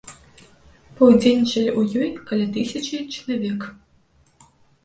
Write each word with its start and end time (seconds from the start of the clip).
Паўдзельнічалі 1.01 1.69
ў 1.79 2.05
ёй 2.05 2.09
каля 2.31 2.45
тысячы 2.57 2.97
чалавек. 3.17 3.61